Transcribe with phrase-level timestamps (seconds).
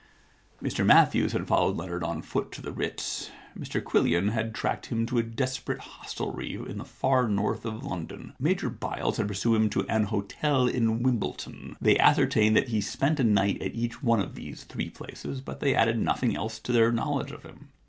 [0.63, 3.29] Mr Matthews had followed Leonard on foot to the Ritz.
[3.55, 8.33] Mr Quillian had tracked him to a desperate hostelry in the far north of London.
[8.39, 11.77] Major Byles had pursued him to an hotel in Wimbledon.
[11.79, 15.59] They ascertained that he spent a night at each one of these three places, but
[15.59, 17.67] they added nothing else to their knowledge of him.